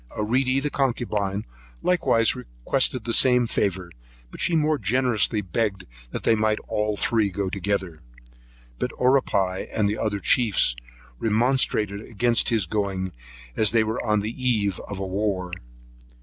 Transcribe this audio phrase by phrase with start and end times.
[0.17, 1.45] Aeredy, the concubine,
[1.83, 3.91] likewise requested the same favour;
[4.31, 8.01] but she more generously begged they might all three go together.
[8.79, 10.75] But Oripai, and the other chiefs,
[11.19, 13.11] remonstrated against his going,
[13.55, 15.51] as they were on the eve of a war.